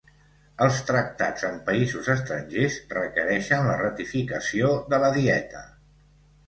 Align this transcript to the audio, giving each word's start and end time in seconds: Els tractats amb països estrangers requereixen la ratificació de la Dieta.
Els 0.67 0.79
tractats 0.87 1.45
amb 1.49 1.61
països 1.67 2.09
estrangers 2.15 2.79
requereixen 2.97 3.69
la 3.73 3.79
ratificació 3.85 4.75
de 4.95 5.05
la 5.07 5.15
Dieta. 5.21 5.65